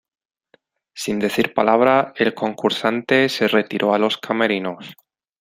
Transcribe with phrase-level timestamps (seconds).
[0.95, 4.95] Sin decir palabra, el concursante se retiró a los camerinos.